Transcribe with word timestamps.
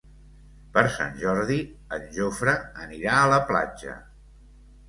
Per 0.77 0.83
Sant 0.95 1.11
Jordi 1.19 1.59
en 1.97 2.09
Jofre 2.17 2.57
anirà 2.87 3.15
a 3.19 3.31
la 3.35 3.41
platja. 3.53 3.95